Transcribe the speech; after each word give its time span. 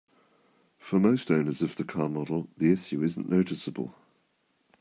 For 0.79 0.99
most 0.99 1.29
owners 1.29 1.61
of 1.61 1.75
the 1.75 1.83
car 1.83 2.09
model, 2.09 2.47
the 2.57 2.71
issue 2.71 3.03
isn't 3.03 3.29
noticeable. 3.29 3.93